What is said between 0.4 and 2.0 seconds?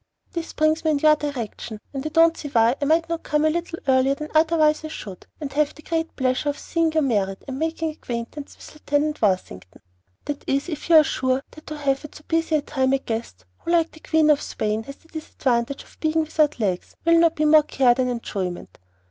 brings me in your direction;